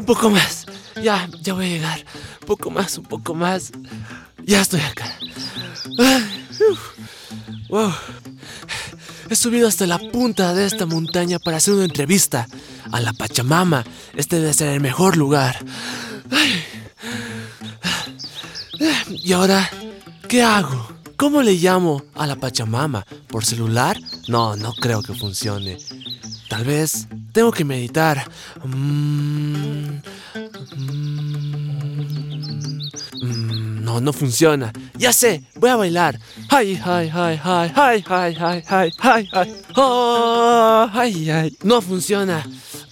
[0.00, 0.66] poco más.
[1.02, 2.04] Ya, ya voy a llegar.
[2.40, 3.72] Un poco más, un poco más.
[4.44, 5.18] Ya estoy acá.
[7.68, 7.92] Wow.
[9.30, 12.46] He subido hasta la punta de esta montaña para hacer una entrevista
[12.90, 13.84] a la Pachamama.
[14.14, 15.64] Este debe ser el mejor lugar.
[19.08, 19.70] Y ahora,
[20.28, 20.88] ¿qué hago?
[21.16, 23.06] ¿Cómo le llamo a la Pachamama?
[23.28, 23.98] ¿Por celular?
[24.28, 25.78] No, no creo que funcione.
[26.48, 28.28] Tal vez tengo que meditar.
[28.64, 29.61] Mm,
[33.92, 34.72] no, no funciona.
[34.96, 36.18] Ya sé, voy a bailar.
[36.48, 39.54] Ay, ay, ay, ay, ay, ay, ay, ay, ay, ay.
[39.76, 41.56] Oh, ay, ay.
[41.62, 42.46] No funciona.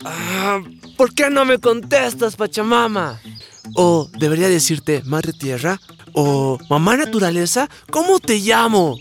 [0.05, 0.61] Ah,
[0.97, 3.21] ¿Por qué no me contestas, Pachamama?
[3.75, 5.81] O debería decirte Madre Tierra
[6.13, 7.69] o Mamá Naturaleza.
[7.91, 8.97] ¿Cómo te llamo?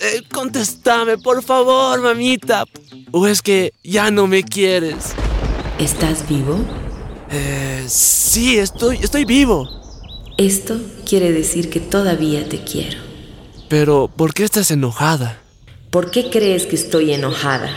[0.00, 2.64] Eh, contéstame, por favor, mamita.
[3.12, 5.14] ¿O es que ya no me quieres?
[5.78, 6.58] ¿Estás vivo?
[7.30, 9.87] Eh, sí, estoy, estoy vivo.
[10.38, 12.96] Esto quiere decir que todavía te quiero.
[13.68, 15.42] Pero, ¿por qué estás enojada?
[15.90, 17.68] ¿Por qué crees que estoy enojada?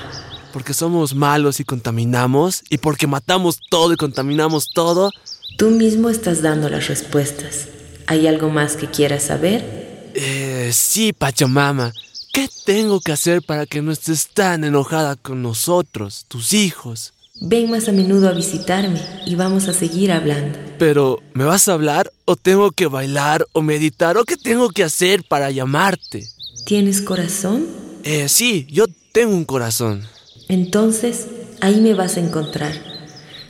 [0.54, 5.10] Porque somos malos y contaminamos, y porque matamos todo y contaminamos todo.
[5.58, 7.68] Tú mismo estás dando las respuestas.
[8.06, 10.12] ¿Hay algo más que quieras saber?
[10.14, 11.92] Eh, sí, Pachamama.
[12.32, 17.12] ¿Qué tengo que hacer para que no estés tan enojada con nosotros, tus hijos?
[17.44, 20.60] Ven más a menudo a visitarme y vamos a seguir hablando.
[20.78, 24.84] Pero, ¿me vas a hablar o tengo que bailar o meditar o qué tengo que
[24.84, 26.24] hacer para llamarte?
[26.68, 27.66] ¿Tienes corazón?
[28.04, 30.04] Eh, sí, yo tengo un corazón.
[30.50, 31.26] Entonces,
[31.62, 32.74] ahí me vas a encontrar.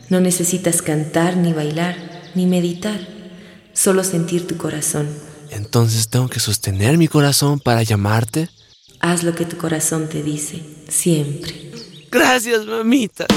[0.08, 1.98] No necesitas cantar ni bailar
[2.34, 2.98] ni meditar,
[3.74, 5.10] solo sentir tu corazón.
[5.50, 8.48] Entonces tengo que sostener mi corazón para llamarte.
[9.02, 11.72] Haz lo que tu corazón te dice, siempre.
[12.10, 13.28] Gracias, mamita.